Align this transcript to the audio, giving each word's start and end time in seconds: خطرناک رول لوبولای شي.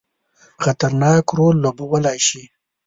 خطرناک 0.63 1.25
رول 1.37 1.55
لوبولای 1.63 2.19
شي. 2.27 2.43